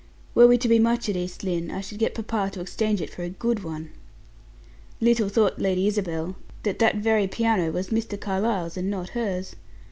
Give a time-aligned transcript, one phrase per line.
[0.33, 3.11] Were we to be much at East Lynne, I should get papa to exchange it
[3.11, 3.91] for a good one."
[4.99, 8.19] Little thought Lady Isabel that that very piano was Mr.
[8.19, 9.55] Carlyle's, and not hers.